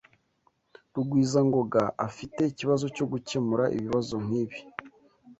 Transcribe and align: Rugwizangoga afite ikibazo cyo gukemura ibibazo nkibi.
Rugwizangoga 0.93 1.83
afite 2.07 2.39
ikibazo 2.51 2.85
cyo 2.95 3.05
gukemura 3.11 3.63
ibibazo 3.75 4.15
nkibi. 4.25 4.57